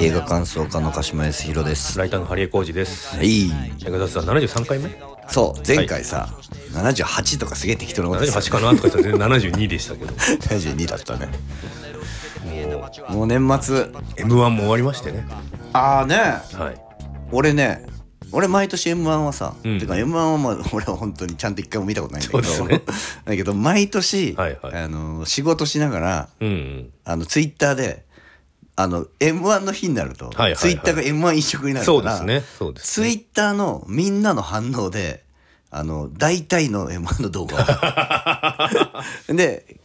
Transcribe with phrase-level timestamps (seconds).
[0.00, 3.16] 映画感想家の鹿島康弘ですライターのハリエコージです。
[3.16, 3.46] はい
[3.84, 4.90] 映画雑談73回目？
[5.28, 6.28] そう前回さ、
[6.72, 10.12] 78とかすげえ適当なこと言って ?78 かなとか言ったら全然72でしたけど。
[10.14, 11.28] 72だったね
[13.10, 13.76] もう年末
[14.24, 15.26] M1 も終わりましてね。
[15.72, 16.80] ああねはい。
[17.32, 17.84] 俺ね
[18.30, 22.82] 俺毎年 m 1はさ、うんてか m 1はまあ俺は本当にちゃんと一回も見たことないん だけどね
[23.24, 26.90] だけど毎年、はいはいあの仕事しながらうんうん。
[27.04, 28.04] あのツイッターで
[28.80, 32.44] あの m 1の日になると、はいはいはいツイッターが m 1一色になるからそうですね。
[32.58, 35.24] そうです、ツイッターのみんなの反応で、
[35.72, 39.34] あの、大体の M1 の動画を。
[39.34, 39.80] で、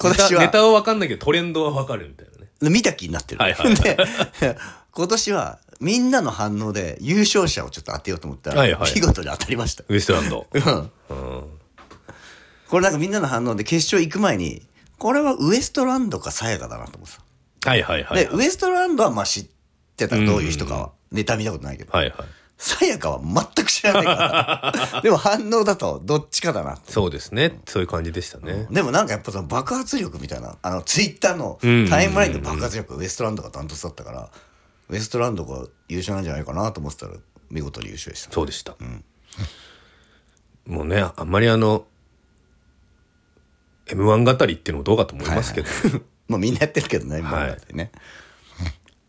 [0.00, 2.26] 今年は、ネタは分かんないけどトレンドは分かるみたい
[2.62, 2.74] なね。
[2.74, 3.40] 見た気になってる。
[3.42, 3.96] はいはいはいで、
[4.92, 9.84] 今年は、みんなの反応で優勝者をちょっと当てようと思ったら、はいはい見事に当たりました。
[9.86, 10.46] ウエストランド。
[10.50, 11.44] うんうん。
[12.70, 14.62] これなんかみんなの反応で決勝行く前に、
[14.96, 17.27] これはウエストランドかさやかだなと思ってた。
[17.64, 18.24] はいはいはい。
[18.24, 19.46] で、ウエストランドはまあ知っ
[19.96, 20.92] てたどういう人かは。
[21.10, 21.92] ネタ見たことないけど。
[21.92, 22.16] はいはい。
[22.58, 25.00] さやかは全く知らないから。
[25.02, 26.78] でも反応だとどっちかだな。
[26.88, 27.60] そうですね。
[27.66, 28.66] そういう感じでしたね。
[28.70, 34.30] でもなんかやっぱその爆発力みたいなあのツイッターのうんタイムラインの爆発力ウエストランドがダントツだったから
[34.88, 37.12] ウエストランドが優勝なんじゃないかなと思ってたら
[37.50, 38.74] 見事に優勝でしたそうでした。
[40.66, 41.86] もうね、あんまりあの、
[43.86, 45.68] M1 語りっていうのもどうかと思いますけど。
[46.28, 47.90] まあみんなやってるけどね、今までね。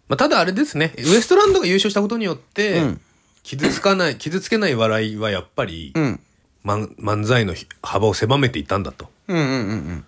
[0.08, 3.02] まあ、ただあれですね、ウエストランドが優勝したことによって、うん。
[3.44, 6.20] 傷つかない、傷つけない笑いはやっぱり、うん。
[6.66, 9.08] 漫漫才の幅を狭めていったんだと。
[9.28, 10.06] うんうんうんうん。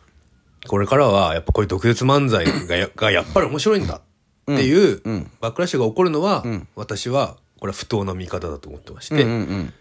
[0.67, 6.67] これからはやっぱこういう毒舌漫才がや がやっぱり面白いんだっていううんバックラッシュが起こるのは、ん。
[6.75, 9.73] 私はこれは不当な見方だと思ってまして、うんうんうん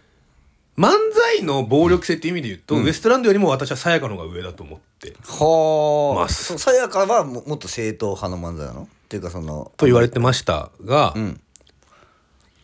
[0.77, 8.83] 漫才の暴力性っていう意味で言うと、ウエストランドよりも私はさやかの方が上だと思ってはあさやかはももっと正統派の漫才なの？
[8.83, 11.39] っていうかそのと言われてましたがん。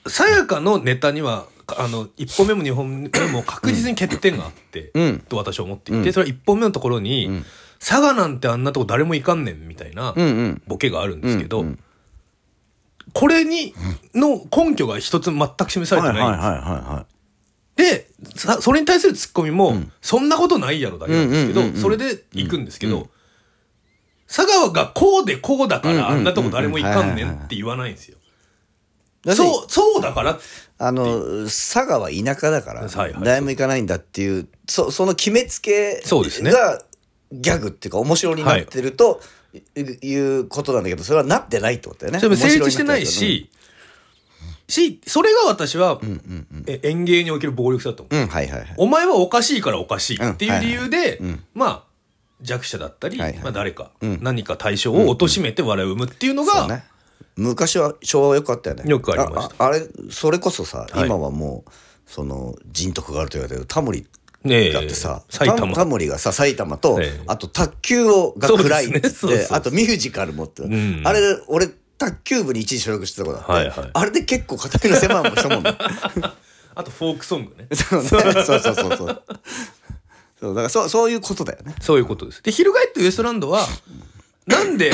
[0.08, 1.48] さやかのネタには
[1.78, 5.20] あの1本目も2本目も確実に欠点があって、うん。
[5.20, 6.14] と私は思っていて、うん。
[6.14, 7.46] それは1本目のところに、ん。
[7.80, 10.62] 佐賀なんてあんなとこ誰も行かんねんみたいなうんうん。
[10.66, 11.80] ボケがあるんですけど、うんうん。
[13.14, 13.74] これに
[14.16, 16.82] の根拠が一つ全く示されてないんですよはいはいはい。
[16.84, 17.06] は
[17.78, 21.82] でさそれに対するツッコミも、そんなことないやろだけなんですけど、うんうんうんうん。
[21.82, 23.10] それで行くんですけど、
[24.28, 26.18] 佐川がこうでこうだから、うんうんうんうん。
[26.18, 28.18] あんなとこ誰も行かんねんって言わないんですよ。
[29.26, 30.40] いそう、そうだから、
[30.80, 32.88] あの佐賀は田舎だから
[33.22, 36.52] 誰も行かないんだっていうそその決めつけそうですね。
[36.52, 36.82] が
[37.32, 39.28] ギャグっていうか面白になってると、い。
[39.80, 42.20] いうことなんだけどそれはなってないってことだよね。
[42.20, 43.50] 成立してないし、
[44.68, 46.00] し、それが私は、
[46.66, 48.16] え演芸における暴力だと思う。
[48.16, 48.24] うん。
[48.24, 48.74] うんはいはいはい。
[48.78, 51.42] お前はおかしいからおかしいっていう理由で、うんはいはい。
[51.54, 51.84] まあ、
[52.42, 53.40] 弱者だったり、はいはい。
[53.40, 54.20] まあ誰か、うん。
[54.22, 56.84] 何か対象を貶めて笑いを生むっていうのが、そうね。
[57.36, 58.84] 昔は昭和はよくあったよね。
[58.90, 59.66] よくありました。
[59.66, 61.06] あれそれこそさ、はい。
[61.06, 61.72] 今はもう
[62.06, 64.08] その人徳があると言われてるタモリ
[64.44, 67.24] だってさ、タタモリがさ埼玉と、ええ。
[67.28, 69.08] あと卓球をが暗いって、
[69.52, 71.08] あとミュージカルもって、ん。
[71.08, 71.68] あれ俺
[71.98, 73.90] 卓球部に一時所属してた子だって、はいはい。
[73.94, 75.78] あれで結構片手の狭いもんしたもんね
[76.76, 77.68] あとフォークソングね。
[77.74, 79.24] そうねそうそうそうそう。
[80.40, 81.74] そうだからそうそういうことだよね。
[81.82, 82.44] そういうことです。
[82.44, 83.66] で、翻ってウエストランドは、
[84.46, 84.92] なんで、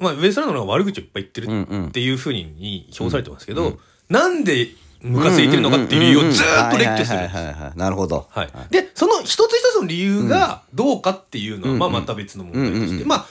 [0.00, 1.86] まあ、ウエストランドの方が悪口をいっぱい言ってうんうん。
[1.86, 3.78] るっていうふうに評されてますけど、
[4.08, 4.70] なんで
[5.02, 7.78] ムカついてるのかっていう理由をずーっと列挙するんですはいはいはいはい。
[7.78, 8.26] なるほど。
[8.30, 8.50] はい。
[8.70, 13.08] で、その一つ一つの理由がどうかっていうのは、まあまた別の問題として、うんうんうん。
[13.08, 13.26] まあ、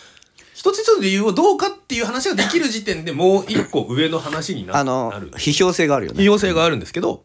[0.60, 5.32] 一つ一つの理由をどうかっていう話ができる時点でもう 一個上の話になあのなる。
[5.32, 7.24] 批評性があるよね必要性があるんですけど、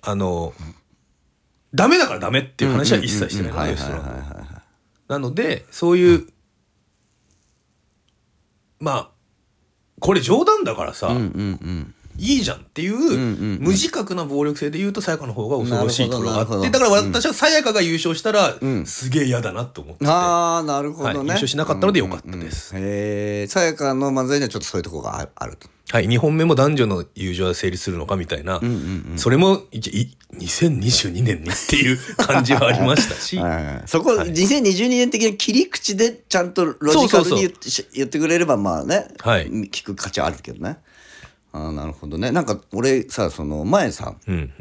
[0.00, 0.54] あの、
[1.74, 3.52] ダメだからダメっていう話は一切してない。
[3.52, 4.46] から、はいウエストランドははいはいはい。
[5.06, 6.26] なので、そういう、
[8.80, 9.10] まあ、
[10.00, 18.86] これ冗談だからさ、うんうんうんいいじゃんっていう、無自覚な暴力性で言うと、さやかの方が恐ろしいところがあって、だから私はさやかが優勝したら、ん。
[18.86, 22.74] すげえ嫌だなと思ってて、ああなるほどね、はい優勝しなかったのでよかったです。
[22.76, 25.68] へえさやかの漫才にはちょっとそういうとこがああると。
[25.88, 28.60] はい、2本目も男女の友情は成立するのかみたいな、
[29.14, 33.50] それもいい2022年にっていう感じはありましたし、 はい。
[33.50, 33.66] はい。
[33.66, 39.46] はいそこ、2022年的な切り口でちゃんとロジカルに言ってし言ってくれればまあね、はい。
[39.46, 40.78] 聞く価値はあるけどね
[41.56, 42.30] ああなるほどね。
[42.30, 44.52] なんか俺さその前さうん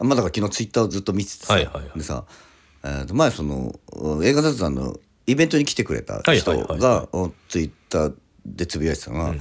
[0.00, 1.98] うん、まあだから昨日ツイッターをずっと見ててさ、はいはいはい。
[1.98, 2.24] でさ、
[2.84, 3.72] えーと前その
[4.22, 4.96] 映画雑談の
[5.26, 7.32] イベントに来てくれた人はいはいはい。
[7.48, 8.14] ツイッター
[8.44, 9.34] でつぶやいてたのが、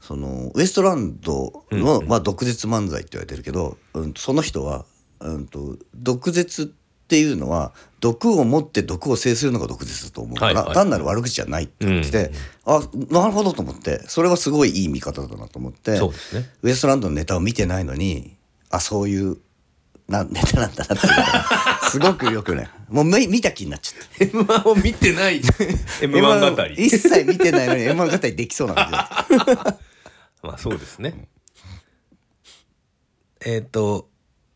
[0.00, 4.86] そのウエストランドの、まあ、毒舌漫才って言われてるけど、うん、その人は、
[5.20, 6.72] うん、と毒舌
[7.10, 12.30] っていうのは毒を持って毒を制するのが毒舌だと思うから、単なる悪口じゃないって言ってて、
[12.64, 12.80] あ
[13.10, 15.98] なるほどと思ってそれはすごいいい見方だなと思って
[16.62, 18.36] ウエストランドのネタを見てないのに
[18.70, 19.38] あそういう
[20.08, 24.38] な ネタなんだなっていうすごくよくねもう見見た気になっちゃった。
[24.38, 25.40] m 1を見てない。
[26.02, 26.74] m 1語り。
[26.74, 28.86] 一切見てないのに M1 語りできそうな感
[29.28, 29.36] じ
[30.42, 31.28] まあそうですね。
[33.44, 34.08] えっ、と、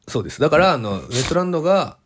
[0.06, 0.40] そうです。
[0.40, 1.96] だから、あの、ウエストランドが、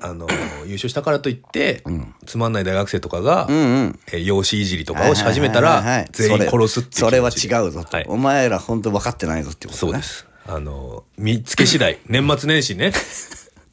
[0.00, 0.26] あの、
[0.66, 1.82] 優勝したからといって、
[2.26, 8.06] つまんない大学生とかが、えー養子いじりとかをし始めたら全員殺すってそれは違うぞと、はい。
[8.08, 9.78] お前ら本当分かってないぞってことね。
[9.78, 10.26] そうです。
[10.48, 12.92] あの、見つけ次第、 年末年始ね、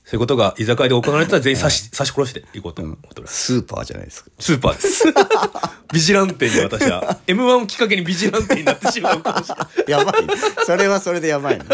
[0.04, 3.54] そういうことが居酒屋で行われたら全員刺し、刺し殺していこうと思ってます。
[3.54, 4.31] スーパーじゃないですか。
[4.40, 5.04] スーパーです。
[5.94, 9.68] ビジランテに私は、M1 をきっかけにビジランテになってしまうかもしれない。
[9.88, 10.16] やばい。
[10.66, 11.66] それはそれでやばいね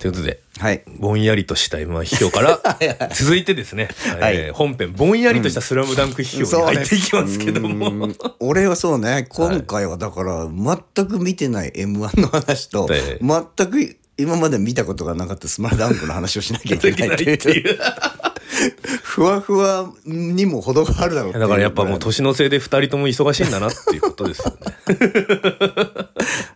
[0.00, 0.82] ということで、はい。
[0.98, 2.58] ぼんやりとした M1 批評から、
[3.14, 3.88] 続いてですね、
[4.18, 4.36] はい。
[4.36, 7.90] えー本編、ぼんやりとしたスラムダンク批評に入っていきますけどうも。
[8.06, 8.16] ん。
[8.40, 10.48] 俺はそうね今回はだから
[10.94, 13.24] 全く見てない m 1の話と、ええ
[13.56, 17.78] 全く今まで見たことがなかったスマルダンクの話をしなきゃいけな ないいっていう。
[19.02, 24.56] ふわふわにも程があるだろうだからやっぱもう年のせいで二人とも忙しいんだなっていうことですよね。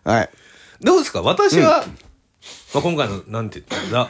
[0.03, 0.29] はい。
[0.81, 1.21] どうですか？
[1.21, 1.85] 私は、
[2.75, 4.09] まあ、今回の、なんて言ったザ、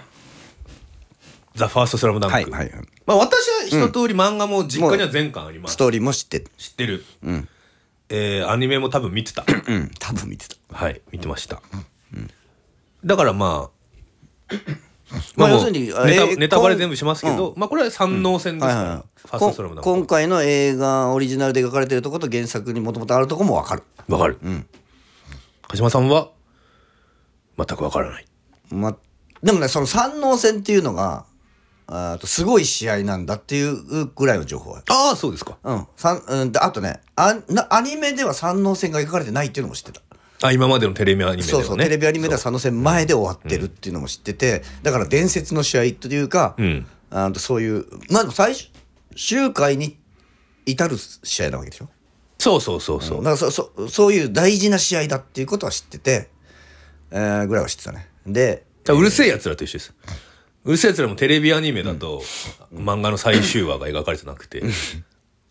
[1.53, 2.33] ザ・ファーストスラムダンク。
[2.33, 2.71] はいはいはい
[3.06, 5.75] まあ私は一通り漫画も実家には全巻あります。
[5.75, 7.06] ストーリーも知って知ってる。
[8.09, 9.45] えーアニメも多分見てた。
[9.67, 11.62] うん多分見てたはい、見てました。
[13.06, 13.69] だからま
[14.50, 14.56] あ、
[15.38, 19.89] まあ要するにネタえーネタバレ全部しますけど、まあこれは三能戦ですから、はいはいファーストスラムダンク。
[19.91, 24.39] 今回の映画オリジナルで描かれてるとこと原作にもともとあるとこも分かるわかる。
[25.67, 26.31] 鹿島さんは
[27.56, 28.25] 全くわからない。
[28.69, 28.97] ま
[29.44, 31.25] でもねその三能戦っていうのが
[31.88, 35.57] あーとすごい試合なんだっていうぐらいの情報はああ、そうですか。
[35.63, 40.01] うん三うんであとねあなアニメでは三能戦が描かれてないっていうのも知ってた
[40.41, 41.63] あ今までのテレビアニメではね。
[41.65, 46.88] そうそうテレビアニメでは三能戦前で終わってるっていうのも知ってて、だから伝説の試合というか、うん。
[47.12, 48.56] あのそういうまあ最
[49.15, 49.97] 終回に
[50.65, 51.88] 至る試合なわけでしょ？
[52.39, 53.23] そうそうそうそう。
[53.23, 56.29] だからそそそういう大事な試合だっていうことは知ってて、
[57.12, 59.94] えーぐらいは知ってたねでうるせえ奴らと一緒です。
[60.63, 62.22] うるせえ奴らもテレビアニメだと、
[62.74, 64.63] 漫画の最終話が描かれてなくて、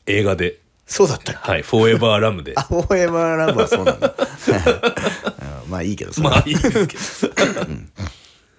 [0.06, 2.52] 映画で、そうだったはい、フォーエバーラムで。
[2.56, 4.14] あ、フォーエバーラブはそうなんだ。
[5.64, 7.54] う んまあいいけどさ、まあいいですけど。
[7.54, 7.68] だか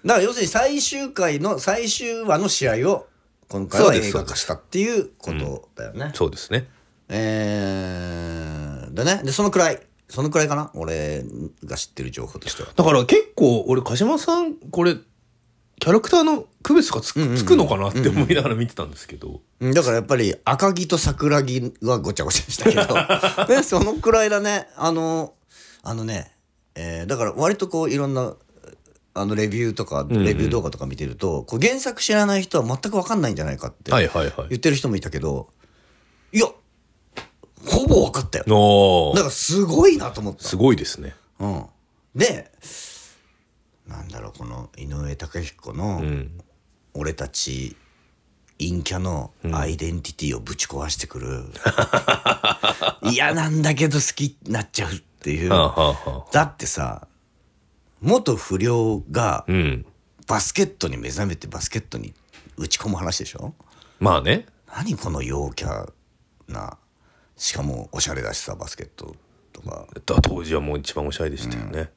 [0.04, 3.06] ら要するに最終回の最終話の試合を
[3.48, 6.10] 今回は映画化したっていうことだよね。
[6.14, 6.68] そうですね。
[7.08, 9.22] えー、だね。
[9.24, 10.70] でそのくらいそのくらいかな？
[10.74, 11.24] 俺
[11.64, 12.68] が知ってる情報としては。
[12.74, 14.96] だから結構俺鹿島さんこれ
[15.78, 19.74] キャラクターの区別がつく,、つくのかなって思いながら見てたんですけど、うん。
[19.74, 22.94] だからやっぱり赤木と桜木はごちゃごちゃしたけど。
[23.54, 24.68] ねそのくらいだね。
[24.76, 25.34] あの
[25.82, 26.32] あのね、
[26.74, 28.34] えーだから割とこういろんな
[29.14, 34.08] あのレビューとかレビュー動画とか見てると、こう原作知らない人は全く分かんないんじゃないかって言
[34.56, 35.48] ってる人もいたけど
[36.32, 36.46] いや
[37.66, 38.44] ほぼ分かったよ。
[38.48, 39.14] おー。
[39.16, 40.44] だからすごいなと思った。
[40.44, 41.14] すごいですね。
[41.38, 41.64] うん、
[42.14, 42.50] で
[43.86, 46.40] なんだろうこの井上貴彦のうん
[46.94, 47.76] 「俺たち
[48.58, 51.44] 陰キャのアイデンティティをぶち壊してくる、
[53.12, 56.32] 嫌なんだけど好きになっちゃうっていう、はあはあはあ。
[56.32, 57.06] だってさ
[58.00, 59.86] 元不良がうん。
[60.26, 62.12] バスケットに目覚めてバスケットに
[62.56, 63.54] 打ち込む話でしょ？
[64.00, 64.46] まあね。
[64.74, 65.88] 何この陽キャ
[66.48, 66.78] な
[67.36, 69.14] しかもおしゃれだしさバスケット
[69.52, 69.86] とか。
[70.06, 71.90] だ当時はもう一番おしゃれでしたよね。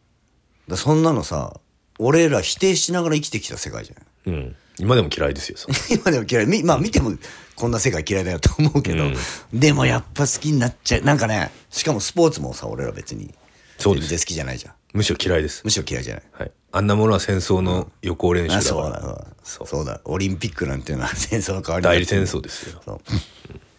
[0.67, 1.59] だそんなのさ
[1.97, 4.33] 俺ら否定しながら生きてきた世界じゃん。
[4.33, 5.57] うん、今でも嫌いですよ
[5.89, 6.45] 今でも嫌い。
[6.45, 7.17] みまあ見ても
[7.55, 9.11] こんな世界嫌いだよと思うけど、
[9.53, 11.01] でもやっぱ好きになっちゃう。
[11.01, 13.33] なんかねしかもスポーツもさ俺ら別に。
[13.77, 14.09] そうです。
[14.09, 14.73] 全然好きじゃないじゃん。
[14.93, 15.61] むしろ嫌いです。
[15.63, 16.23] むしろ嫌いじゃない。
[16.31, 16.51] はい。
[16.71, 18.89] あんなものは戦争の予行練習だから。
[18.89, 19.67] だそうだ。
[19.67, 19.85] そう。
[19.85, 20.01] だ。
[20.05, 23.01] オリンピックなんていうのは戦争の代わり代理戦争ですよ。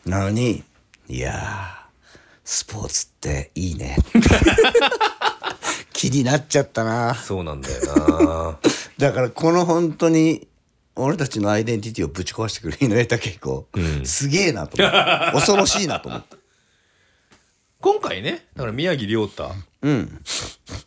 [0.06, 0.64] なのに
[1.10, 1.90] いやー
[2.44, 3.96] スポーツっていいね。
[5.92, 7.16] 気になっちゃったな。
[7.16, 8.58] そうなんだよな。
[8.96, 10.46] だからこの本当に
[10.94, 13.66] 俺たちのアイデンティティをぶち壊してくる井上武彦、
[14.04, 16.36] すげえなと思った 恐ろしいなと思った。
[17.80, 19.52] 今回ねだから宮城亮太。
[19.82, 20.22] うん。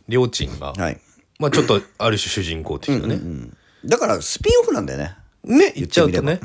[0.07, 1.01] 亮珍が、はい。
[1.37, 3.19] まあちょっとある種主人公的なね、
[3.83, 5.17] だからスピンオフなんだよね。
[5.43, 6.39] ね言っちゃうとね、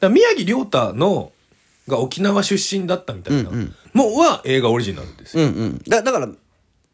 [0.00, 0.12] うん。
[0.12, 1.32] 宮城亮太の
[1.88, 3.50] が沖縄出身だったみたいな
[3.94, 5.82] のは映画オリジナルですよ、うんうん。
[5.88, 6.28] だだから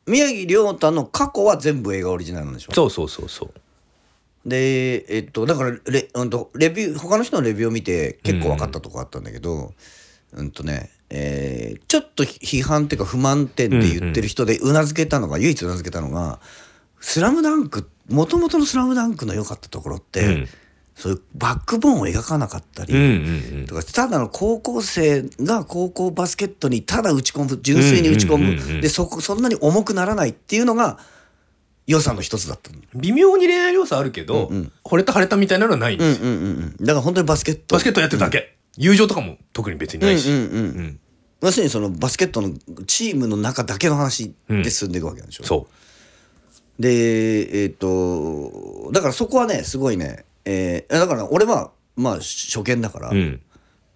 [0.07, 2.73] 宮城亮太の過去は全部映画オリジナルなんでしょ？
[2.73, 4.49] そうそうそうそう。
[4.49, 9.75] でえっとだからレ,、うん、とレビュー他の人のレビューを見て結構分かったとこあったんだけど、
[10.33, 16.39] うん、とねえーちょっと批判っていうか不満点で言ってる人でうなずけたのが、唯一うなずけたのが
[17.01, 20.49] 「スラムダンクもともとの「スラムダンクの良かったところって、うん
[20.99, 23.67] そういうバックボーンを描かなかったり、うんうんうん。
[23.67, 30.99] とかただの高校生が高校バスケットにただ打ち込む純粋に打ち込む、うんうんうんうんでそこそんなに重くならないっていうのが
[31.87, 32.79] 良さの一つだったの。
[32.97, 34.51] 微妙に恋愛要素あるけど、
[34.85, 36.21] 惚れた腫れたみたいなのはないんです。
[36.21, 36.85] よ、うんうんうん。
[36.85, 37.77] だから本当にバスケット。
[37.77, 41.01] バスケットやってるだけ、友情とかも特に別にないし、うんうんうんうん。
[41.41, 42.53] 要するにそのバスケットの
[42.87, 45.69] チームの中だけの話で進んでいくわけなんでしょ、そ
[46.79, 53.41] でえっ、とだからそこはねすごいね、えーだから俺はまあ初見だから、ううん。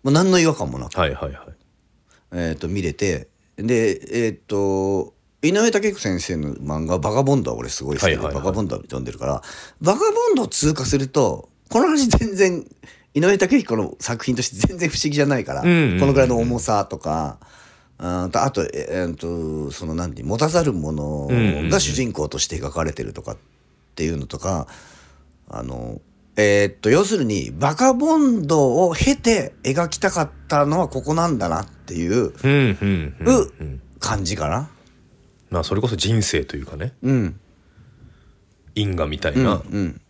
[0.03, 1.45] まあ、何の違和感もなく、はいはいはい。
[2.33, 9.43] えー、と見れてでえっ、と井上武彦先生の漫画「バカボンド」は俺すごい好きで、バカボンド読んでるから
[9.81, 12.67] バカボンドを通過するとこの話全然
[13.15, 17.39] 井上武彦の作品として全然不思議じゃないから、このぐらいの重さとか。
[18.05, 23.37] あとあと,、ええーとその何て持たざるものうんうんうんが主人公として描かれてるとかっ
[23.95, 24.67] ていうのとか
[25.49, 26.01] あの
[26.37, 32.33] えーっと要するにバカボンドを経て描きたかったのはここなんだなっていう
[33.99, 34.71] 感じかな。
[35.51, 36.95] まあそれこそ人生というかね。
[37.03, 37.41] うん。
[38.75, 40.01] 因果みたいうんなうん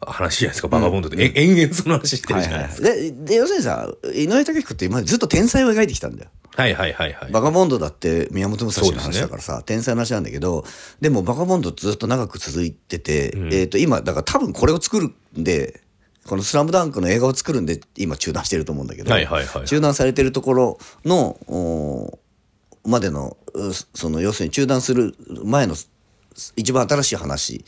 [0.00, 6.30] 話じゃないですか、バカボンドで、え延々その話してるはいはいじゃないですか、でで要するにさ井上武彦って今までずっと天才を描いてきたんだよ。
[6.56, 7.30] はい、はいはいはい。
[7.30, 10.64] バカボンドだって宮本武蔵の話だからさ、天才の話なんだけど
[11.00, 13.46] でもバカボンドずっと長く続いてて、ん。
[13.52, 15.80] えー、と今だから多分これを作るんで
[16.26, 22.18] この「スラムダンクの映画を作るんで今中断してると思うんだけど、はいはいはい中断されてるところの
[22.84, 25.76] までのうその要するに中断する前の
[26.56, 27.64] 一番新しい話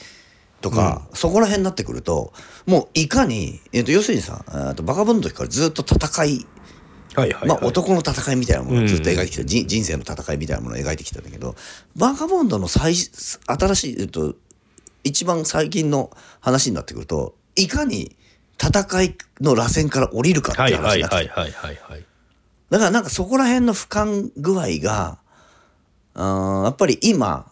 [0.62, 2.32] とか、そこら辺になってくると
[2.66, 6.46] もういかに、えー、と要するにさえーとバカボンドの時からずっと戦い
[7.14, 7.48] はいはいはい。
[7.48, 11.54] まあ、男の戦いみたいなものをずっと描いてきた、じ人生の戦いみたいなものを描いてきたんだけど
[11.94, 14.34] バカボンドの最新しい、えっと、
[15.04, 18.16] 一番最近の話になってくるといかに
[18.58, 21.16] 戦いの螺旋から降りるかってはいいうは話になって
[22.70, 25.18] だからなんかそこら辺の俯瞰具合が
[26.14, 27.50] あーやっぱり今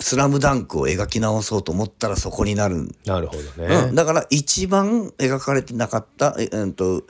[0.00, 2.94] スラムダンクを描き直そうと思ったらそこになるん。
[3.04, 7.02] なるほどね、うん、だから一番描かれてなかった、えうんと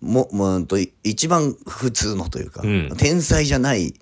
[0.00, 2.94] ももとい一番普通のというか、うん。
[2.96, 3.94] 天才じゃない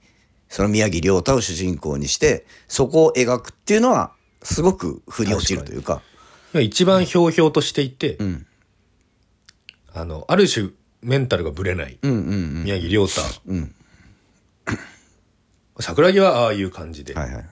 [0.48, 6.02] その宮城亮太を主人公にしてそこを描くっていうのはすごく振り落ちるというか。
[6.54, 8.46] いや一番ひょうひょうとしていて、ん。
[9.92, 10.70] あのある種
[11.02, 13.22] メンタルがぶれない、宮城亮太、
[13.52, 13.74] ん。
[15.80, 17.44] 桜木はああいう感じで,、はいはい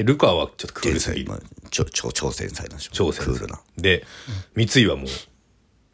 [0.00, 1.32] でルカはちょっとクー天ルすぎる。
[1.70, 3.60] 超超超天才なんでしょ超センスクールな。
[3.76, 4.06] で
[4.54, 5.04] 三井はも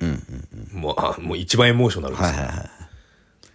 [0.01, 2.25] う、もうあもう一番エモーショナルです。
[2.25, 2.71] よ、はいはいはい。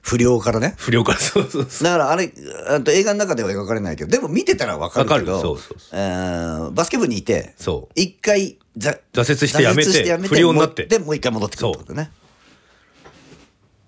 [0.02, 0.74] 不良からね。
[0.78, 1.84] 不良からそうそうそう。
[1.86, 2.34] だからあれ
[2.68, 5.42] あと映画の中では描かれないけどでも見てたら分かるけどわかる。
[5.42, 7.94] そうそうそえーバスケ部にいてそう。
[7.96, 10.86] 一回ざ挫折してやめて挫折不良になって。
[10.86, 12.12] でもう一回戻ってくるってことね。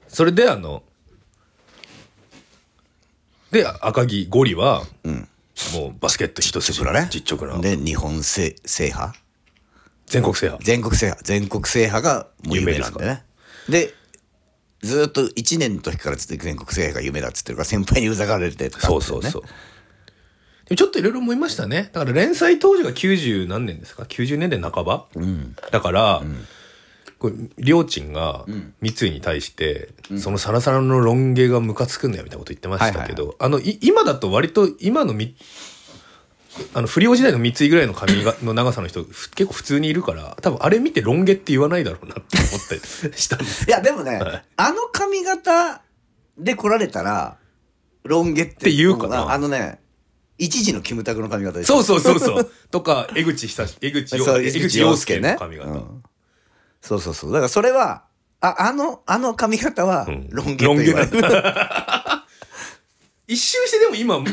[0.08, 0.82] それであの
[3.51, 4.84] で赤木ゴリは、
[5.74, 7.60] もうバスケット一筋ほらね実直な。
[7.62, 9.13] で日本制制覇？
[10.05, 10.63] 全国制覇。
[10.63, 11.20] 全国制覇。
[11.24, 13.24] 全国制覇がもう夢なんでね。
[13.70, 13.93] で
[14.82, 19.41] ずーっと1年の時からつって全国制覇が夢だっつってるから先輩にうざがられてたっていそうそうそう。
[19.41, 19.48] で
[20.72, 21.89] もちょっといろいろ思いましたね。
[21.93, 25.08] だから連載当時が90何年ですか ?90 年代半ば、
[25.72, 26.22] だから、
[27.24, 28.44] これ、りょーちんが
[28.82, 35.34] 三井に対して、そのサラサラのロン毛がムカつくんだよみたいなこと言ってましたけど、あの、い今だと割と今のみ、
[36.74, 42.82] あの、不良時代の三井ぐらいの髪がの長さの人、ふ結構普通にいるから、多分あれ見てロン毛って言わないだろうなって思ったり
[43.18, 44.44] したんです いやでもね、はい。
[44.58, 45.82] あの髪型
[46.38, 47.38] で来られたら
[48.03, 49.32] ロン毛って言うかな。
[49.32, 49.80] あのね
[50.38, 52.51] 一時のキムタクの髪型ですそうそうそうそう。
[52.70, 55.84] とか、江口久志、江江口洋介の髪型。
[56.84, 57.32] うんそうそうそう。
[57.32, 58.04] だからそれは
[58.42, 60.28] ああのあの髪型はん。
[60.30, 61.12] ロン毛と言われる、
[63.25, 64.28] 一周してでも今ま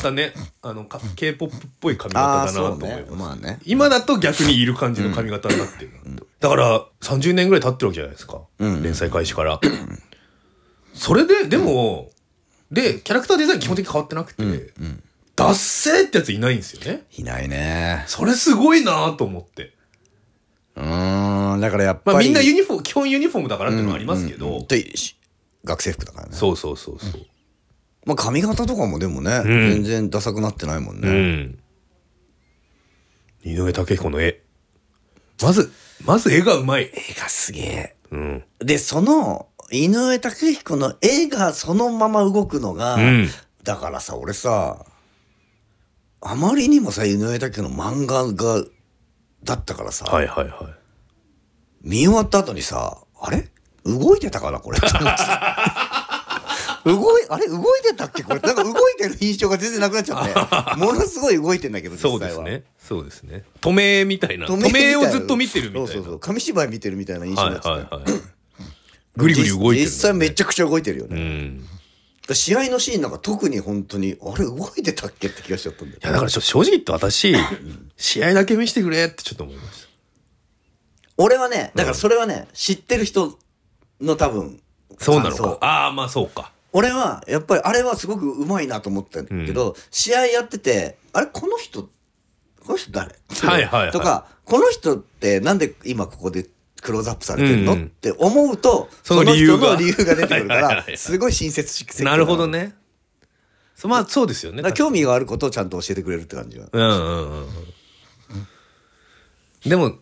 [0.00, 0.32] たね
[0.62, 3.58] あのか K-POP っぽい髪あ型だなあそうねと思います、まあね。
[3.64, 8.82] 今だと逆にいる感じの髪型になってるなと、だから30年ぐらい経ってるわけじゃないですか、ん。
[8.82, 9.60] 連載開始から。
[10.94, 12.10] それででも
[12.70, 14.44] でキャラクターデザイン基本的に変わってなくて、
[15.34, 17.02] ダッセーってやついないんですよね。
[17.18, 18.04] いないね。
[18.06, 19.75] それすごいなと思って
[20.76, 24.66] うーんだからやっぱり、まあみんなユニフォーム基本ユニフォームだからっていうのはありますけど、うんうん。
[25.64, 26.32] 学生服だからね。
[26.34, 27.26] そうそうそうそう。
[28.04, 29.42] まあ髪型とかもでもね、ん。
[29.44, 31.58] 全然ダサくなってないもんうね、ん。
[33.44, 34.42] 井上武彦の絵。
[35.42, 35.72] まず、
[36.04, 36.84] まず絵がうまい。
[36.84, 37.96] 絵がすげえ。
[38.10, 38.44] うん。
[38.60, 43.28] で、その、井上武彦の絵がそのまま動くのが、うん。
[43.64, 44.84] だからさ、俺さ、
[46.20, 48.64] あまりにもさ、井上武彦の漫画が、
[49.46, 50.74] だったからさ、はいはいはい。
[51.82, 53.48] 見終わった後にさ、あれ？
[53.84, 54.78] 動いてたかなこれ。
[54.78, 57.48] って思って動い、あれ？
[57.48, 58.22] 動いてたっけ？
[58.22, 58.40] これ。
[58.40, 60.34] なんか動いてる印象が全然なくなっちゃって。
[60.78, 62.44] ものすごい動いてんだけど、そう実際は。
[62.44, 62.64] ですね。
[62.78, 63.44] そうですね。
[63.60, 64.46] 止めみたいな。
[64.46, 65.88] 止止めをずっと見てるみたいな。
[65.88, 66.20] そうそうそう。
[66.20, 68.20] 紙芝居見てるみたいな印象はいになってたはいはい。
[69.16, 71.20] ぐりぐり動いてる、実実際めちゃくちゃ動いてるようね。
[71.20, 71.64] ん。
[72.32, 76.00] い試合のシーンなんか特に本当に、あれ動いてたっけって気がしちゃったんだよ。
[76.02, 77.34] やだからちょ正直言って私、
[77.96, 79.86] 試合だけ見せてくれってちょっと思いまし
[81.16, 83.38] 俺はね、だからそれはね、知ってる人
[84.00, 84.60] の多分、
[84.98, 85.04] た。
[85.04, 85.58] そうなのか。
[85.60, 86.52] ああ、まあそうか。
[86.72, 93.14] 俺はやっぱりあれはすごくうまいなと思ったけど、試合やっててあれこの人この人誰？
[93.30, 96.46] はいはいはいとかこの人ってなんで今ここで
[96.86, 97.78] クローズアップされてるの、うん。
[97.80, 99.76] うんって思うとその理由が。
[99.76, 102.74] 理由が出てくるからすごい親切設計なるほどね。
[103.74, 104.62] そうまあそうですよね。
[104.72, 106.66] 興味があることをちゃんと教えてくれるって感じが。
[106.72, 107.40] うんうんうん。
[107.40, 107.46] うん。
[109.66, 109.96] でも、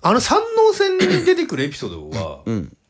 [0.00, 2.44] あの三能線に出てくるエピソードは、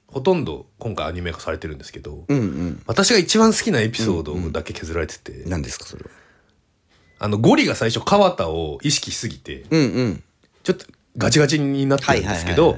[0.09, 2.83] ほとんど今回アニメ化されてるんですけど、うんうん。
[2.87, 6.11] 私が一番好きなエピソードだけ削られてて、何ですかそれは？
[7.19, 10.23] あのゴリが最初川田を意識しすぎて、うんうん。
[10.65, 10.85] ちょっと
[11.17, 12.77] ガチガチになってるんですけど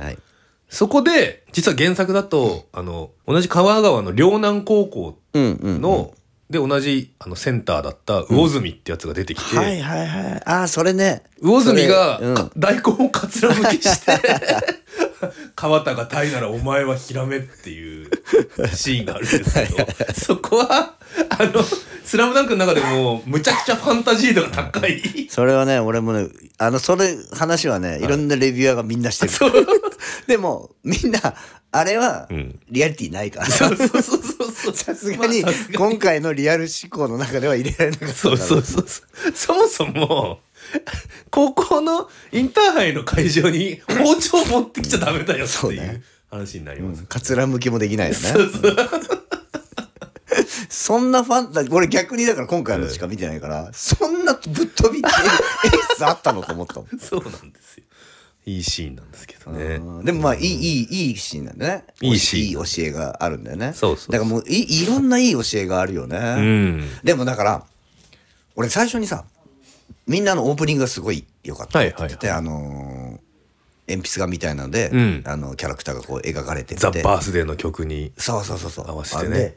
[0.69, 6.12] そこで、実は原作だと、あの、同じ川川の両南高校うんうんの、
[6.50, 10.43] で、同じ、あの、センターだった魚住ってやつが出てきて、はいはいはい。
[10.45, 11.23] ああそれね。
[11.41, 12.35] 魚住が、うん。
[12.35, 14.12] か大根をかつらむきして、
[15.54, 18.11] 川田がタイならお前はヒラメっていう
[18.75, 20.95] シーンがあるんですけど、そこは、
[21.31, 21.64] あの、
[22.04, 25.28] スラムダンクの中でも、むちゃくちゃファンタジー度が高い。
[25.31, 26.28] それはね、俺もね、
[26.59, 29.33] あの、それ、話はね、いろんなレビュアーがみんなしてる。
[30.26, 31.35] でも、みんな、
[31.73, 33.47] あれはん、リアリティないから。
[33.47, 34.75] そうそうそうそう。
[34.75, 39.32] さすがに今回のリアル思考の中では入れられなかったそうそうそうそう。
[39.34, 40.41] そもそも、
[41.31, 47.03] 高校のインターハイの会場に包丁持ってきちゃダメだよっていそうねう話になります。
[47.05, 48.21] かつら向きもできないよね。
[48.21, 48.77] そうそう。
[50.69, 56.87] そんなファンタ、俺逆にだから今回のしか見てないから、そんなぶっ飛びってエースあったのと思ったもん。
[56.99, 57.85] そうなんですよ。
[58.47, 59.77] いいシーンなんですけどね。
[59.77, 61.85] うんでもまあいい、いい、いいシーンなんだね。
[62.03, 63.73] いいシーンいい教えがあるんだよね。
[63.75, 66.19] そうそうそうだからもうい、いろんないい教えがあるよね。
[66.19, 66.85] うん。
[67.03, 67.65] でもだから、
[68.57, 69.25] 俺最初にさ、
[70.06, 73.25] みんなのオープニングがすごい良かったって言ってて、あのー
[73.86, 76.80] 鉛筆画みたいなので、うんあの、キャラクターがこう描かれてて。
[76.80, 78.12] ザ・バースデーの曲に。
[78.17, 78.88] そうそうそうそう。
[78.88, 79.56] 合わせてね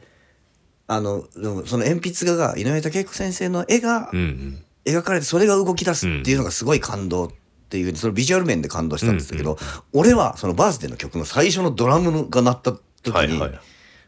[0.86, 1.24] あの、
[1.66, 4.64] その鉛筆画が、井上武彦先生の絵がうんうん。
[4.84, 7.30] 描かれて、それが動き出すっていうのがすごい感動っ
[7.68, 9.58] ていう、そのビジュアル面で感動したんですけど、
[9.92, 13.60] 俺はそのバースデーの曲の最初のドラムのが鳴った時にはいはい、。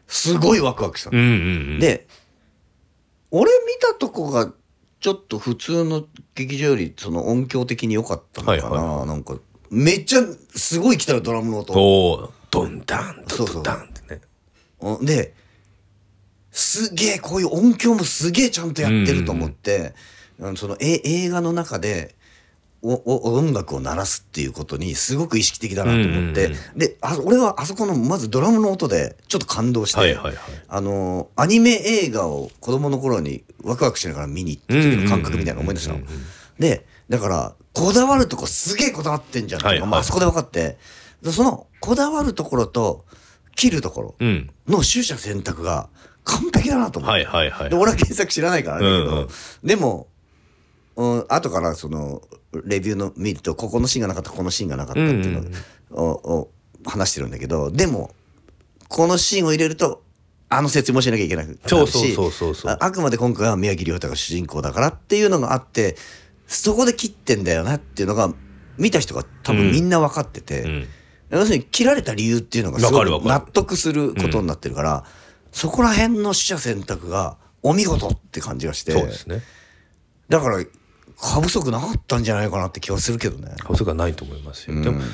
[0.07, 1.35] すごいワクワクしたのうんうんう
[1.75, 1.79] ん。
[1.79, 2.07] で、
[3.29, 4.51] 俺見たとこが、
[5.01, 9.35] ちょっと普通の劇場よりその音響的に良かったのかな、はいはいなんか、
[9.71, 10.21] めっちゃ
[10.55, 11.73] すごい来たらドラムの音。
[11.73, 14.21] おードンダン、ドンダンってね。
[14.79, 15.33] うんで、
[16.51, 19.93] すげえ、こういう音響もすげえちゃんとやってると思って、
[20.37, 22.20] うんそのえ映画の中でおお
[22.83, 30.35] 音楽を鳴らすっていうことにすごく意識的だなと思って、であ俺はあそこのまずドラムの音でちょっと感動して、はいはいはい
[30.67, 35.99] あのアニメ映画を子供の頃にワクワクしながら見に行った時の感覚みたいなの思い出したの。
[36.57, 40.77] でだからこだわるとこすげえこだわってんじゃんはいはいまあ、あそこで分かって
[41.21, 43.05] でそのこだわるところと
[43.55, 44.49] 切るところうん。
[44.67, 45.89] の取捨選択が
[46.23, 47.11] 完璧だなと思って。
[47.11, 47.75] はいはいはいで。
[47.75, 49.27] 俺は原作知らないからだけど、うんうん
[49.63, 50.07] でも、
[50.95, 52.21] うん、後からその
[52.65, 55.51] レビューの見るとここのシーンがなかったこのシーンがなかったっていう
[55.91, 56.51] のを,、を
[56.85, 58.11] 話してるんだけどでも
[58.87, 60.03] このシーンを入れると
[60.49, 65.95] あの説明しなきゃいけなくなるしそうそうそうそうそうああくまで今回は宮城亮太が主人公だからっていうのがあって
[66.47, 68.33] そこで切ってんだよなっていうのが
[68.77, 70.61] 見た人が多分みんな分かってて。
[70.63, 70.87] うん。
[71.31, 75.05] 要するに切られた理由っていうのがすご納得することになってるから、
[75.51, 79.41] そこら辺の取捨選択がお見事って感じがしてそうですね。
[80.27, 80.63] だから
[81.21, 84.81] 過不足なかったんじゃないかなって気はするけどね過不がないと思いますよ。
[84.81, 85.07] でも、そう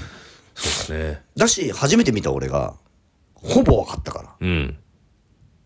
[0.55, 1.21] ですね。
[1.35, 2.75] だし初めて見た俺が
[3.33, 4.77] ほぼ分かったからうん。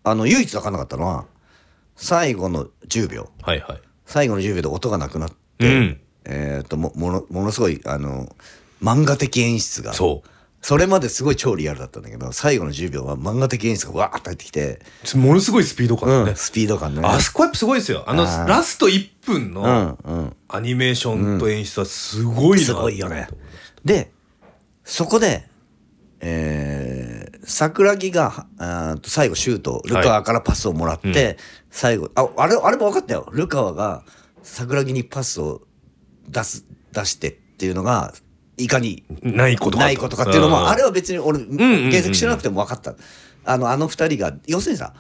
[0.04, 1.26] あの唯一分かんなかったのは
[1.96, 3.82] 最後の10秒はいはい。
[4.06, 6.02] 最後の10秒で音がなくなって、うん。
[6.26, 8.36] えっ、ともものものすごいあの
[8.82, 10.31] 漫画的演出がそう。
[10.62, 14.80] それまですごい超リアルだったんだけど最後の10秒は漫画的演出がわーっと入ってきて、
[15.16, 16.36] ものすごいスピード感だね。
[16.36, 17.02] スピード感ね。
[17.04, 18.04] あそこやっぱすごいですよ。
[18.08, 20.36] あの、あーラスト1分うんのうん。
[20.48, 23.28] アニメーションと演出はすごいなすごいよね。
[23.84, 24.12] で
[24.84, 25.50] そこで
[26.24, 31.38] えー、桜木があ最後シュートルカワからパスをもらって、
[31.72, 33.28] 最後ああれあれも分かったよ。
[33.32, 34.04] ルカワが
[34.44, 35.64] 桜木にパスを
[36.30, 38.14] 出す出してっていうのが
[38.58, 39.86] いかにないことかと。
[39.86, 41.92] ないことかっていうのも、あれはは別に俺、んうんうん。
[41.92, 42.96] 原作知らなくても分かった。
[43.46, 44.94] あの、あの二人が、要するにさ、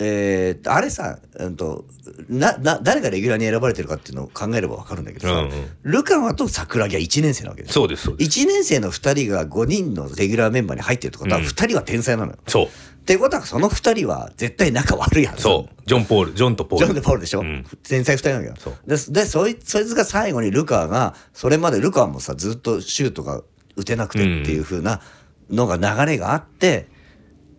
[0.00, 1.84] えー、あれさ、うんと、
[2.28, 5.68] な、な、誰がレギュラーに選ばれてるかっていうのを考えれば分かるんだけどさ、うんうん。
[5.82, 7.74] ルカワと桜木は1年生なわけですよ。
[7.74, 8.40] そうですそうです。
[8.40, 11.46] 1年生の2人が5人のレギュラーメンバーに入ってるってことは、うん。
[11.46, 12.38] 2人は天才なのよ。
[12.46, 12.68] そう
[13.08, 15.40] っていうことは、その2人は絶対仲悪いはず。
[15.40, 15.82] そう。
[15.86, 16.34] ジョン・ポール。
[16.34, 16.84] ジョンとポール。
[16.84, 17.64] ジョン・デ・ポールでしょ、うん。
[17.82, 18.76] 天才2人なんだけど。
[18.86, 23.40] で、でそいそいつが最後にルカワが、それまでルカワもさ、ずっとシュートが
[23.76, 25.00] 打てなくてっていう風な
[25.48, 26.88] のが流れがあって、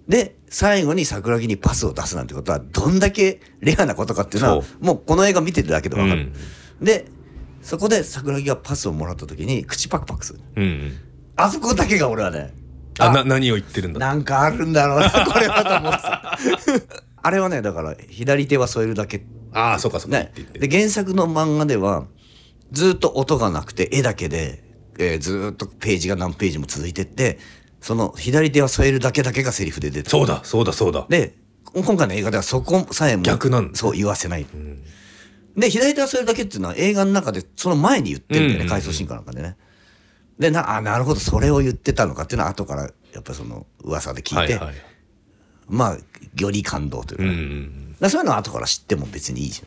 [0.08, 6.32] で、最後に桜木にパスを出すなんてことは、どんだけレアなことかっていうのはそ、もうこの映画見てるだけでわかる。
[6.80, 6.86] うん。
[6.86, 7.08] で、
[7.64, 10.42] そこで桜木がパスをもらった時に、口パクパクする。
[10.58, 10.98] うんうん。
[11.38, 12.54] あそこだけが俺はね、
[13.00, 14.00] あな何を言ってるんだ？
[14.00, 17.00] なんかあるんだろうな、 これはと思ってた。
[17.22, 19.26] あれはね、だから、左手は添えるだけ。
[19.52, 20.32] ああそうかそうかね。
[20.54, 22.06] で原作の漫画では
[22.72, 24.64] ずっと音がなくて絵だけで、
[25.00, 27.40] えーずーっとページが何ページも続いてって
[27.82, 30.10] その左手は添えるだけだけがセリフで出てる。
[30.10, 31.06] そうだそうだそうだ。
[31.10, 31.34] で
[31.74, 33.78] 今回の映画ではそこさえも逆なんだ。
[33.78, 34.46] そう言わせない、
[35.58, 38.70] で左手は添えるだけっていうのは映画の中でその前に言ってるんだよね、うんうんうん。
[38.70, 39.58] 回想シーンかなんかでね
[40.40, 42.88] でなあなるほどそれを言ってたのかっていうのは後からや
[43.20, 44.76] っぱりその噂で聞いて、はいはい。
[45.68, 45.98] まあ
[46.42, 49.62] より感動というか,、うんうだかんらそういうのは後から知っても別にいいじ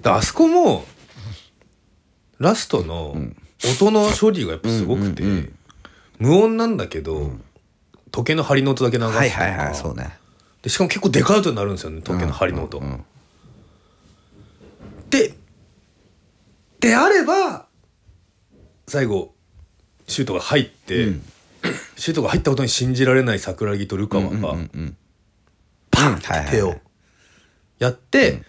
[0.00, 0.84] であそこも
[2.38, 3.16] ラストの
[3.78, 5.22] 音の処理がやっぱすごくて、
[6.18, 7.30] 無音なんだけど、
[8.10, 10.18] 時計の針の音だけ流すはいはいはいそうね。
[10.62, 12.82] でしかも結構でかい音になるんですよね時計の針の音、
[15.10, 15.34] で
[16.80, 17.66] であれば
[18.86, 19.34] 最後
[20.06, 21.12] シュートが入って、
[21.96, 24.56] シュートが入ったことに信じられない桜木とルカワが
[25.90, 26.76] パンって手を
[27.78, 28.42] やって、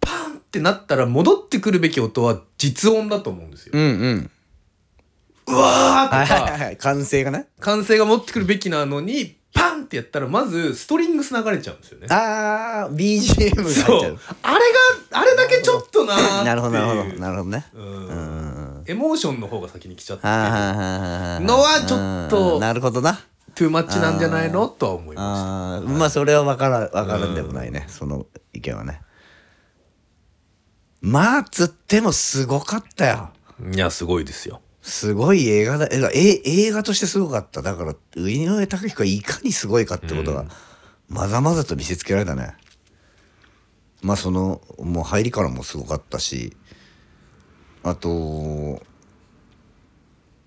[0.00, 3.72] パンってなったら戻ってくるべき音は実音だと思うんですよ。
[3.74, 4.30] うんうん。
[5.46, 6.76] うわーはいとか、はいはい。
[6.76, 7.46] 歓声がね。
[7.60, 12.06] 歓声が持ってくるべきなのにパンってやったらまずストリングス流れちゃうんですよね。
[12.10, 14.10] あー BGM が入っちゃそう。
[14.12, 14.60] うあれ
[15.10, 17.66] があれだけちょっとな なるほどなるほどなるほどね。
[17.74, 18.47] うん
[18.88, 20.24] エモーションの方が先に来ちゃって。
[20.24, 23.20] のはちょっとうんなるほどな。
[23.54, 24.66] トゥーマッチなんじゃないの？
[24.66, 27.84] とは思いまあーまあそれは分から分からんでもないね。
[27.88, 29.02] その意見はね。
[31.02, 33.30] まあつってもすごかったよ。
[33.60, 33.76] した。
[33.76, 34.62] いやすごいですよ。
[34.80, 35.88] すごい映画だ。
[35.90, 37.60] 映画え映画としてすごかった。
[37.60, 40.46] だから井上貴彦がいかにすごいかってことが、
[41.08, 42.54] まざまざと見せつけられたね。
[44.00, 46.56] まあそのもう入りからもすごかったし
[47.88, 48.82] あと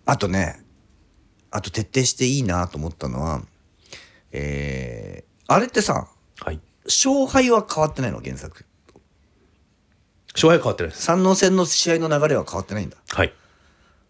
[0.06, 0.64] あとね
[1.50, 3.44] あと徹底していいなと思ったのは
[4.32, 6.08] えー、あれってさ
[6.44, 6.60] はい。
[6.86, 8.66] 勝敗は変わってないの原作。
[10.34, 11.04] 勝敗変わってないです。
[11.04, 12.98] 三能戦の試合の流れは変わってないんだ。
[13.10, 13.34] はい。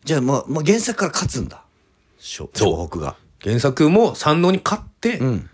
[0.04, 1.64] じゃあもうもう原作から勝つんだ。
[2.20, 5.50] 湘そう湘北が原作も三能に勝って、うん。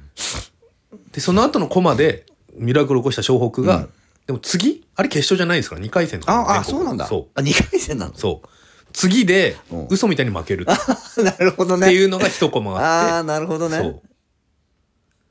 [1.12, 3.88] でその後のコマでミラクルを起こした湘北が、
[4.28, 5.76] でも次あれ決勝じゃないですか？
[5.76, 7.06] ら2回戦とかああそうなんだ。
[7.06, 8.12] そあ二回戦なの？
[8.12, 8.48] うそう。
[8.94, 9.88] 次でうん。
[9.90, 10.66] 嘘みたいに負けるっ
[11.24, 11.88] なるほどね。
[11.88, 13.28] ていうのが一コマあああって。
[13.28, 13.78] なるほどね。
[13.78, 14.02] そう。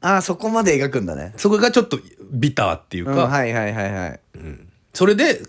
[0.01, 1.35] ああそこまで描くんだね。
[1.37, 1.99] そこがちょっと
[2.31, 4.21] ビターっていううんか、はいはいはいはい。
[4.95, 5.43] それで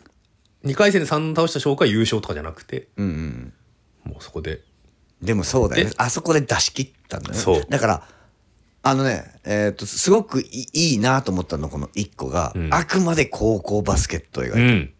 [0.66, 2.88] 2回戦で3倒した湘北は優勝とかじゃなくて。
[2.98, 3.54] うんうん。
[4.12, 4.62] もうそこで。
[5.22, 5.90] でもそうだよね。
[5.92, 7.40] であそこで出し切ったんだよね。
[7.40, 7.66] そう。
[7.70, 8.04] だから
[8.90, 12.74] あのねえっ、とすごくいいいなと思ったのこの一個が、うん。
[12.74, 14.64] あくまで高校バスケットを描いてる。
[14.66, 14.94] うん。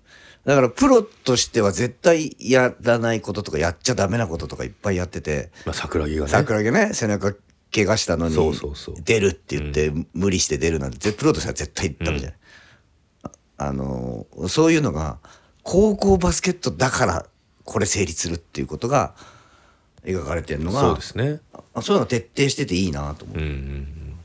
[0.46, 5.52] だからプロとしては絶対やらないこととかやっちゃダメなこととかいっぱいやってて。
[5.66, 6.32] まあ、桜木がね。
[6.32, 7.34] 桜木ね背中
[7.74, 8.36] 怪我したのに
[9.04, 12.38] 出るって言って無理して出るなんてぜプロとしては絶対ダメじゃない、
[13.24, 15.20] ああのーそういうのが
[15.64, 17.26] 高校バスケットだから
[17.66, 19.16] これ成立するっていうことが
[20.08, 21.42] 描かれてるのがそうですね。
[21.74, 24.20] あそういうのが徹底してていいなと思う、うんうん。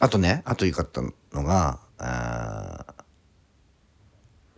[0.00, 1.12] あとねあと良かったの
[1.44, 1.78] が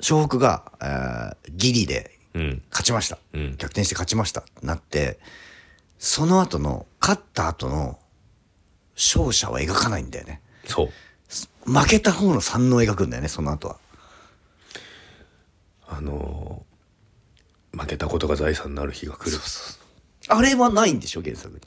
[0.01, 2.63] 湘北がギリでうん。
[2.71, 3.57] 勝ちました、うん。
[3.59, 5.19] 逆転して勝ちましたってなって
[5.99, 7.99] その後の勝った後の
[8.97, 10.41] 勝者は描かないんだよね。
[10.67, 10.91] そう。
[11.71, 13.79] 負けた方の三能を描くんだよねその後は。
[15.89, 16.74] あのー
[17.75, 19.39] 負けたことが財産になる日が来る。
[20.29, 21.61] あれはないんでしょ原作に。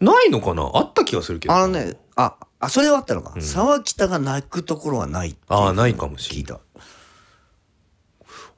[0.00, 0.70] ないのかな？
[0.74, 1.54] あった気がするけど。
[1.54, 6.42] あのねああそれはあったのか、沢北が泣くところはないってあーないかもしれない。
[6.42, 6.60] 聞いた。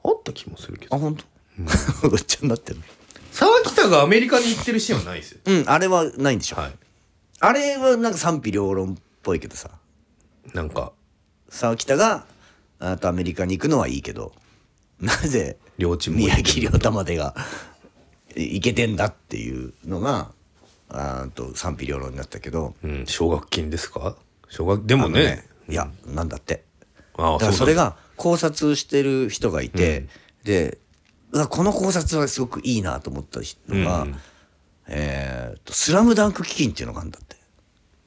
[0.03, 0.95] あった気もするけど。
[0.95, 1.25] あ本当？
[2.09, 2.79] ごっちゃになってる。
[3.31, 5.41] 沢北がアメリカに行ってるシーンはないですよ。
[5.45, 6.71] うんあれはないんでしょ、はい。
[7.39, 9.69] あれはなんか賛否両論っぽいけどさ。
[10.53, 10.93] なんか。
[11.49, 12.25] 沢北が
[12.79, 14.33] あとアメリカに行くのはいいけど。
[14.99, 17.33] なぜ両チーム宮城亮太までが
[18.35, 20.31] いけてんだっていうのが
[20.89, 22.75] あーと賛否両論になったけど。
[22.83, 23.05] うん。
[23.07, 24.15] 奨学金ですか？
[24.49, 26.63] 奨学でもあのねいやなんだって。
[27.15, 30.07] ああだからそれがが考察してる人がいて、
[30.43, 30.77] で
[31.31, 34.15] うわこの考察はすごくいいなと思った人が、うん。
[34.87, 37.35] えーと「スラムダンク基金っていうのがあるんだって。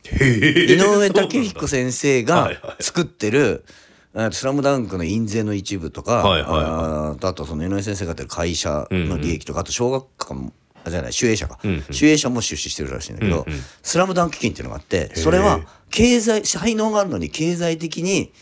[0.05, 2.59] 井上武彦先生はいがはい。
[2.81, 3.85] 作ってる「えー
[4.33, 6.65] スラムダンクの印税の一部とか、はいはいはい。
[6.65, 10.53] あーあとその井上先生がやってる会社の利益とか、あと小学館も
[10.85, 11.85] あじゃない守衛者か、んうん。
[11.91, 13.61] 守衛者も出資してるらしいんだけど「うんうん。
[13.83, 18.33] スラムダンク基金っていうのがあってそれは経済才能があるのに経済的に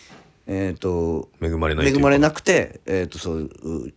[0.47, 3.49] えっ、と恵まれない恵まれなくて、えー、とそう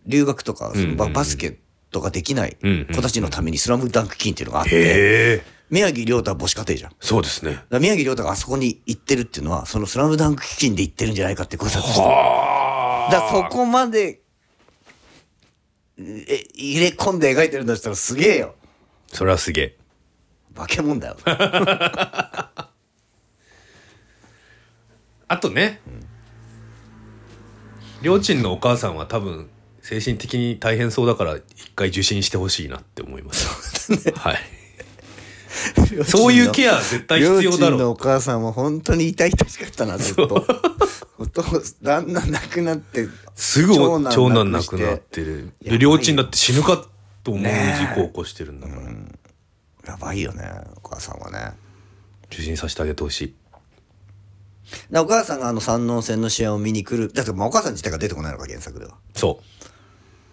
[0.06, 1.58] 留学とかそのバスケ
[1.90, 6.92] とかできないうんうん子たちのために「スラムダンク基金っていうのがあって、宮城亮太は母子家庭じゃん。
[7.00, 7.58] そうですね。
[7.70, 12.00] 宮城亮太があそこに行ってるっていうのはその「スラムダンク基金で行ってるんじゃないかって考察して。
[12.00, 14.20] だそこまで
[15.98, 18.54] え入れ込んで描いてるんだったらすげえよ。
[19.12, 19.76] それはすげえ。
[20.54, 21.16] 化け物だよ。
[25.28, 25.80] あとね、
[28.02, 29.50] りょうちんのお母さんは多分
[29.82, 34.10] 精神的に大変そうだから一回受診してほしいなって思います。
[34.12, 34.38] はい。
[36.04, 40.46] そういうケア絶対必要だ両親のろお母さんも本当に痛々しかったなずっと。
[41.18, 41.42] お父
[41.82, 43.12] 旦那亡くなってう。
[43.34, 45.52] すぐお長長男亡くなってる。
[45.62, 46.84] で、りょうちんだって死ぬか
[47.24, 50.44] と思う事故を起こしてるんだから、やばいよね
[50.76, 51.52] お母さんはね。
[52.32, 53.34] 受診させてあげてほしい。
[54.90, 57.12] でお母さんがあの三能線の試合を見に来る。
[57.12, 58.92] だってまあお母さん自体が出てこないのか原作では。
[59.14, 59.40] そ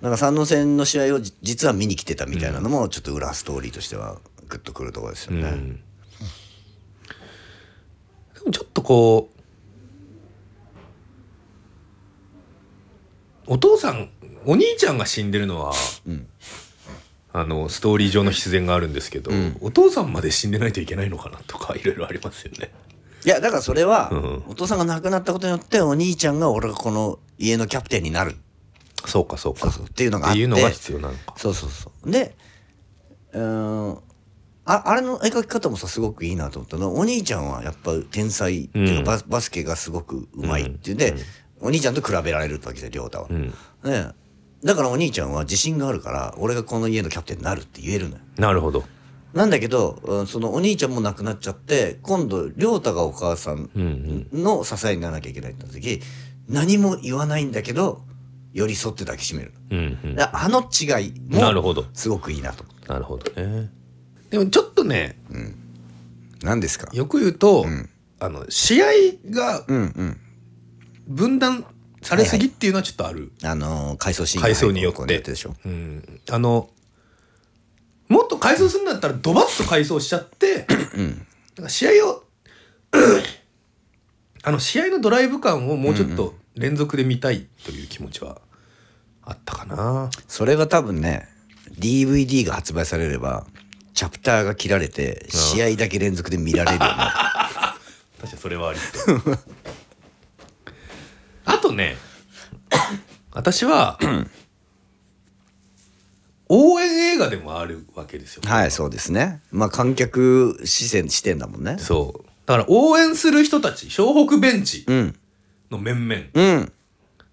[0.02, 4.18] なんか三能線の試合をじ実は見に来てたみたいなのもちょっと裏ストーリーとしては
[4.54, 5.40] グッとくるところですよう。
[5.40, 5.76] うね、ん。
[5.76, 5.82] で
[8.46, 9.30] もちょっとこ
[13.48, 14.10] う、お父さん、
[14.46, 15.74] お兄ちゃんが死んでるのは、
[17.34, 22.72] あの、ストーリー上の必然があるんですけど、お父さんまで死んでないといけないのかなとか、いろいろありますよね。
[23.26, 28.36] いやだからそれは、うんお父さんが亡くなったことによってお兄ちゃんが俺がこの家のキャプテンになる
[29.06, 29.62] そうか、そうか。
[29.62, 31.34] そうそうっていうのがあってっていうのが必要なのか。
[31.38, 32.36] そうそうそうで
[33.32, 34.00] うーん
[34.66, 41.16] ああれの描き方もさすごくいいなと思ったのお兄ちゃんはやっぱ天才っていうか、うんバスバスケがすごくうまいっていうんで、
[41.60, 43.54] お兄ちゃんと比べられるわけですよ亮太は、うん。
[43.84, 44.08] ね
[44.64, 48.84] だからお兄ちゃんは自信があるから俺がこの家のキャプテンになるって言えるのよなるほど。
[49.34, 54.44] なんだけど、うんそのお兄ちゃんも亡くなっちゃって今度亮太がお母さんうんうん。
[54.44, 56.00] の支えにならなきゃいけないって時
[56.48, 58.04] 何も言わないんだけど
[58.54, 60.16] 寄り添って抱きしめるうんうん。
[60.16, 61.86] だあの違いもなるほど。
[61.94, 63.70] すごくいいなとなるほどね。
[64.34, 65.16] でもちょっとね、
[66.42, 66.90] 何ですか？
[66.92, 67.68] よく言うと、
[68.20, 68.88] あの、試合
[69.30, 70.20] がうんうん
[71.08, 71.64] 分断
[72.02, 73.32] されすぎっていうのはちょっとある。
[73.44, 74.98] あのー回想シーン回想によって。
[74.98, 75.56] こうやでしょ。
[75.64, 76.20] うん。
[76.32, 76.72] あの、
[78.10, 80.66] もっと回想するんだったらドバッと回想しちゃって、
[81.56, 82.24] なんか試合を、
[84.42, 88.42] あの、試合のドライブ感をもうちょっと連続で見たいという気持ちは
[89.22, 90.10] あったかな。
[90.28, 91.28] それは多分ね
[91.78, 93.46] DVD が発売されれば
[93.94, 97.12] チャプターが切られて試合だけ連続で見られるようになる。
[98.22, 99.22] 確かにそれはありそう。
[101.46, 101.98] あとね
[103.32, 104.00] 私は
[106.50, 108.42] 応援映画でもあるわけですよ。
[108.46, 109.42] はいそうですね。
[109.52, 111.78] まあ観客視線視点だもんね。
[111.80, 112.30] そう。
[112.46, 115.16] だから応援する人たち湘北ベンチうん。
[115.72, 116.72] の面々、いうん。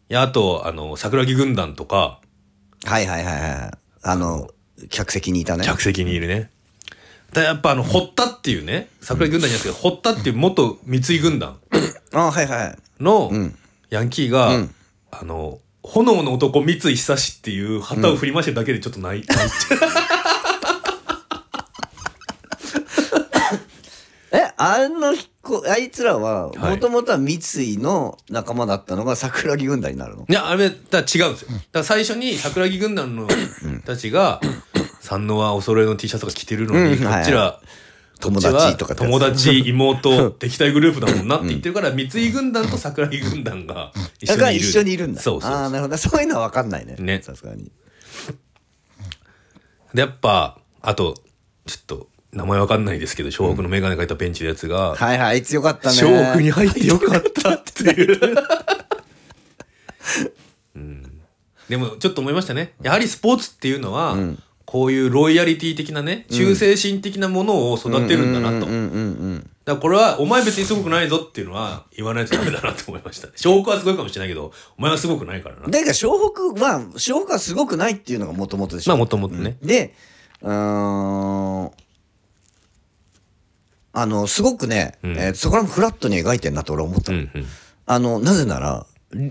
[0.08, 2.20] やあとあの桜木軍団とか。
[2.84, 3.78] はいはいはいはい。
[4.02, 4.48] あの
[4.88, 5.64] 客席にいたね。
[5.64, 6.50] 客席にいるね。
[7.32, 11.58] だやっぱあの堀田っていうね桜木軍団じゃなくて堀田っていう元三井軍団
[12.12, 13.54] あはいはいのん。
[13.90, 14.74] ヤンキーが、うん。
[15.12, 19.48] あの、炎の男三井久志っていう旗を振り回してるだけでちょっと泣い、泣い。
[19.48, 19.78] ちゃう
[24.32, 26.70] えあの子あいつらははい。
[26.70, 30.24] もともとは三井の仲間だったのが桜木軍団になるの？
[30.28, 31.48] いや、あれ、だから違うんですよ。
[31.50, 34.40] だから最初に桜木軍団の人たちが、
[35.10, 37.60] 三のはお揃いの T シャツとか着てるのに、うんこっちら、
[38.20, 44.66] 友こっちは達とか友達、妹、 敵対グループだもんなって言ってるから、三井軍団と桜木軍団が一緒にいる。
[44.66, 45.20] 一緒にいるんだ。
[45.20, 45.96] そうそうああなるほど。
[45.96, 46.94] そういうのは分かんないね。
[46.98, 47.20] ね。
[47.22, 47.72] さすがに。
[49.94, 51.14] で、やっぱ、あと、
[51.66, 55.96] ちょっと、名前わかんないですけど、小北のメガネ描いたベンチのやつが、はいはいあいつよかったね。
[55.96, 58.20] 小北に入ってよかったっていう。
[61.68, 62.74] でもちょっと思いましたね。
[62.82, 64.16] やはりスポーツっていうのは、
[64.70, 68.66] こういうロイヤリティ的なね、忠誠心的なものを育てるんだなと。
[68.66, 73.32] だからこれは、お前別にすごくないぞっていうのは言わないとダメだなと思いましたね。
[73.34, 75.62] 証拠はすごいかもしれないけど、お前はすごくないからな。
[75.66, 76.12] だから湘
[76.54, 79.56] 北は湘北はすごくないっていうのがもともとでしょまあもともとね。
[79.60, 79.92] で
[80.40, 81.70] うーん
[83.92, 87.46] あのすごくね、うんえーそこらもフラットに描いてんなと俺は思ったの、うんうん。
[87.86, 88.86] あのなぜなら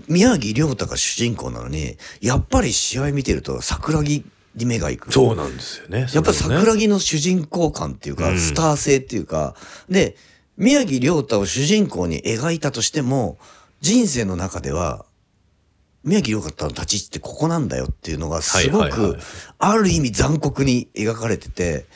[0.06, 4.26] 宮城亮太が主人公なのにやっぱり試合見てると桜木
[4.60, 5.12] に目が行く。
[5.12, 6.06] そうなんですよね。
[6.12, 8.38] やっぱ桜木の主人公感っていうか、うん。
[8.38, 9.56] スター性っていうか、
[9.88, 10.16] で、
[10.56, 13.38] 宮城亮太を主人公に描いたとしても、
[13.80, 15.04] 人生の中では、
[16.04, 19.18] 宮城亮太の立ち位置ってここなんだよっていうのがすごく
[19.58, 21.86] ある意味残酷に描かれてて、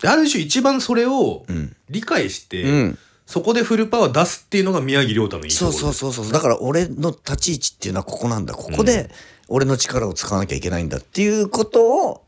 [0.00, 1.76] である種一番それをん。
[1.88, 2.98] 理解して、うん。
[3.26, 6.32] そこでフルパワー出すっていうのが宮城亮太のいいとこそろうそうそうそう。
[6.32, 8.54] だから俺の立ち位置っていうのはここなんだ。
[8.54, 9.08] ここで
[9.50, 12.24] 俺の力を使わなきゃいけないんだっていうことを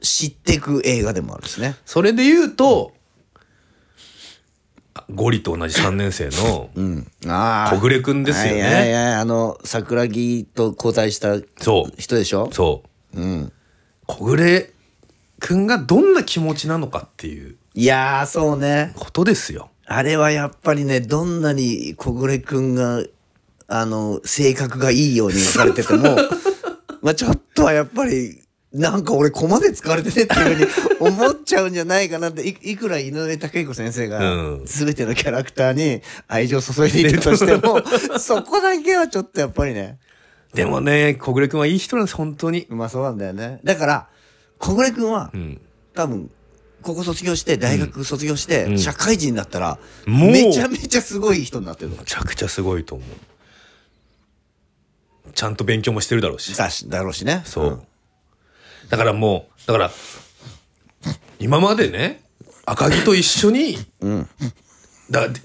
[0.00, 1.76] 知っていく映画でもあるんですね。
[1.86, 2.92] それで言うと、
[4.94, 6.70] あゴリと同じ3年生の。
[7.70, 9.14] 小暮くんですよはいはいはいね。
[9.14, 11.92] あの桜木と交代したそう。
[11.98, 12.50] 人でしょ？
[12.52, 12.82] そ
[13.14, 13.20] う。
[13.20, 13.52] うん
[14.06, 14.70] 小暮
[15.40, 19.70] くんがどんな気持ちなのかっていういやーそうねことですよ。
[19.86, 23.02] あれはやっぱりねどんなに小暮くんが
[23.76, 26.16] あの性格がいいように描かれてても
[27.02, 28.40] まあちょっとはやっぱり
[28.72, 34.62] なんか俺ここまで使われてねっていうふうに思っちゃうんじゃないかなっていいくら井上武彦先生うがん。
[34.64, 37.82] 全てのキャラクターに愛情を注いでいるとしても
[38.20, 39.98] そこだけはちょっとやっぱりね。
[40.54, 42.68] でもね、小暮くんはいい人なんです、本当に。
[42.70, 43.58] うまそうなんだよね。
[43.64, 44.06] だから
[44.58, 45.60] 小暮くんはうん。
[45.94, 46.30] 多分
[46.82, 48.78] 高校卒業して大学卒業して、うん。
[48.78, 50.30] 社会人になったら、もう。
[50.30, 51.96] めちゃめちゃすごい人になってるの。
[51.96, 53.33] めちゃくちゃすごいと思う。
[55.34, 56.56] ちゃんと勉強もしてるだろうし。
[56.56, 57.86] だしだろうしねそう。
[58.88, 59.90] だからもう、だから、
[61.38, 62.22] 今までね、
[62.66, 63.78] 赤木と一緒に、
[65.10, 65.40] だで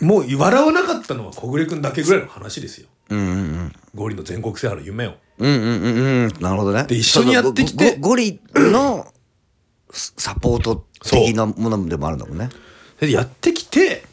[0.00, 2.88] もう笑わなかったのは小暮くんだけぐらいの話ですよ。
[3.10, 5.14] うんうんうんゴリの全国制覇の夢を。
[5.38, 9.06] うんうんうんうんなるほどねで一緒にやってきてゴリの
[9.90, 12.48] スサポート的なものでもあるんだもんね
[13.00, 14.04] で、やってきて、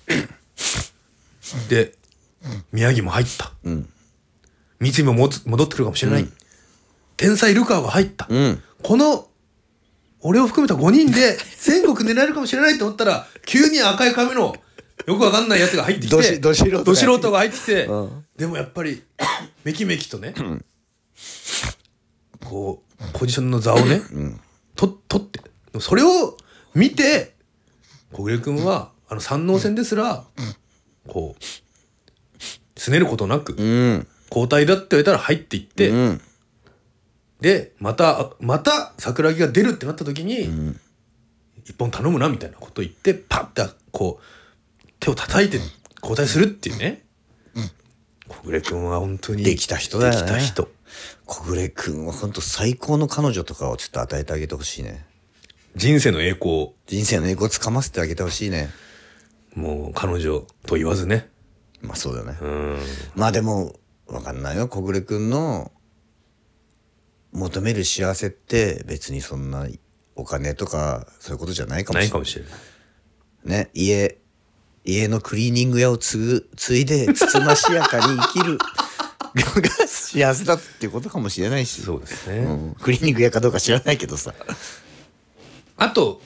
[1.70, 1.94] で、
[2.72, 3.52] 宮城も入った。
[4.84, 6.28] 三井も戻ってくるかもしれない。
[7.16, 8.28] 天才ルカワが入った。
[8.30, 8.62] うん。
[8.82, 9.28] この、
[10.20, 14.56] 俺を含めた5人で全国狙えるかもしれないと思ったら、急に赤い髪の
[15.06, 18.26] よくわかんないやつが入ってきて、ど素人がど素人が入ってきて、うん。
[18.38, 19.04] でもやっぱり、
[19.64, 20.34] めきめきとね、
[22.44, 24.02] こう、ポジションの座をね、
[24.76, 25.40] と、取って、
[25.80, 26.38] それを
[26.74, 27.36] 見て、
[28.12, 30.26] 小暮君は、あの三能戦ですら、
[31.08, 36.22] こう、すねることなく、うん交代だって言われたら入っていって、うん
[37.44, 40.78] で、また、また桜木が出るってなった時に、
[41.66, 45.58] 一本頼むなみたいなこと言って、パッてこう、手を叩いて
[46.02, 47.04] 交代するっていうね。
[48.30, 49.44] 小暮君は本当に。
[49.44, 50.70] できた人だよねできた人。
[51.26, 55.06] 小暮君は本当最高の彼女とかをちょっと与えてあげてほしいね
[55.76, 58.70] 人生の栄光、人生の栄光をつかませてあげてほしいね
[59.56, 61.30] もう彼女と言わずね。
[61.82, 62.80] まあそうだよねうん。
[63.16, 63.76] まあでも
[64.08, 64.68] わかんないよ。
[64.68, 65.72] 小暮君の
[67.32, 69.68] 求める幸せって別にそんな
[70.16, 72.10] お金とかそういうことじゃないかもなしれない。
[72.10, 72.54] いかもしれない。
[73.46, 73.70] ね。
[73.74, 74.18] 家
[74.86, 78.58] 家のクリーニング屋を継ぐ継いでつつましやかに生きる。
[79.36, 81.82] のが幸せだっていうことかもしれないし。
[81.82, 82.40] そうですね。
[82.46, 84.34] うん、クリーニング屋かどうか知らないけどさ。
[85.78, 86.22] あと、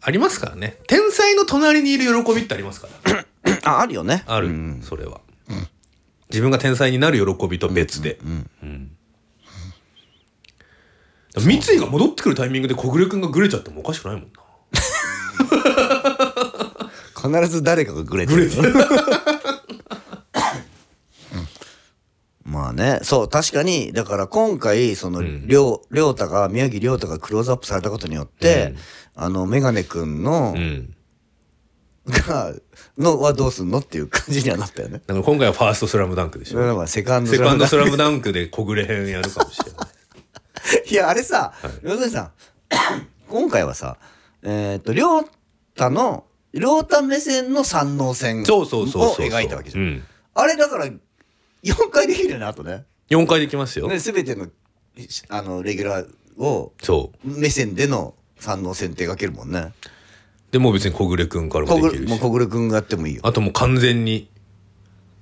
[0.00, 0.78] ありますからね。
[0.88, 3.24] 天才の隣にいる喜びってありますから。
[3.64, 4.24] ああるよね。
[4.26, 4.82] ある、うん。
[4.82, 5.20] それは、
[6.30, 8.90] 自分が天才になる喜びと別で、うん
[11.38, 14.40] 三井が戻ってくるタイミングで小暮君がグレちゃってもおかしくないもんな。
[17.40, 18.50] 必ず誰かがグレてる
[22.42, 22.98] まあね。
[23.02, 28.74] そう確かにだから今回その亮亮太が宮城亮太がクローズアップされたことによって、
[29.14, 30.96] あのメガネ君の、うん
[32.08, 32.54] が
[32.96, 35.00] のはどうすんのっていう感じにはなったよね。
[35.06, 36.52] だから今回はファーストスラムダンクでしょ。
[36.52, 40.90] それはまあセカンドセカンドスララムダンクで小暮編やるかもしれない。
[40.90, 42.32] いやあれさ要するにさ
[43.28, 43.98] 今回はさ
[44.42, 45.22] えっ、と亮
[45.74, 52.84] 太の亮太目線の三能線を描いたわけじゃん、うん、あれだから4回できるよねあとね。
[53.10, 54.46] 4回できますよ、ね全ての
[55.28, 56.72] あのレギュラーを
[57.24, 59.72] 目線での三能線って描けるもんね
[60.50, 62.08] でもう別に小暮君から小もできるし。
[62.08, 63.20] 暮もう小暮君がやってもいいよ。
[63.24, 64.28] あともう完全に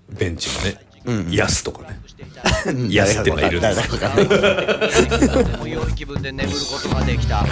[0.09, 0.49] ベンチ
[1.07, 1.99] のね、イヤスとかね。
[2.91, 3.83] 安ってはいるんです誰だ。
[3.83, 7.51] か分かんないとても良い気分で眠ることができた The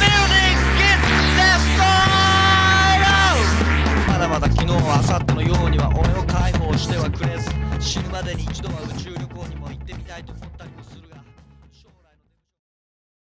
[0.00, 1.06] building gets
[1.36, 3.02] destroyed!
[4.08, 7.50] まだまだ昨日明後日のようには俺を解放してはくれず。
[7.80, 10.95] 死ぬまでに一度は宇宙旅行にも行ってみたいと思ったりもするが